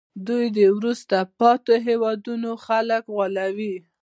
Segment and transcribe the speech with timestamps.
[0.27, 3.75] دوی د وروسته پاتې هېوادونو خلک غولوي